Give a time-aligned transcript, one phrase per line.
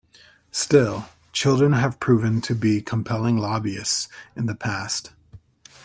[0.49, 5.11] Still, children have proven to be compelling lobbyists in the past.